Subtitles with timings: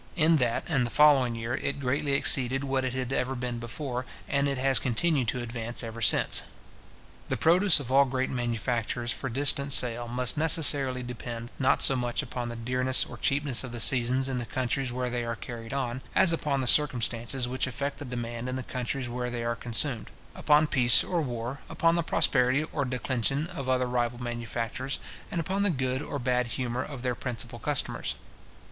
[0.15, 4.03] In that and the following year, it greatly exceeded what it had ever been before,
[4.27, 6.41] and it has continued to advance ever since.
[7.29, 12.23] The produce of all great manufactures for distant sale must necessarily depend, not so much
[12.23, 15.71] upon the dearness or cheapness of the seasons in the countries where they are carried
[15.71, 19.55] on, as upon the circumstances which affect the demand in the countries where they are
[19.55, 24.97] consumed; upon peace or war, upon the prosperity or declension of other rival manufactures
[25.29, 28.15] and upon the good or bad humour of their principal customers.